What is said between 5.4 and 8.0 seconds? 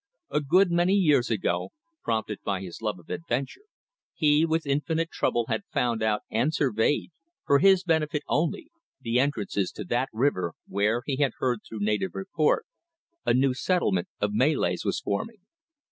had found out and surveyed for his own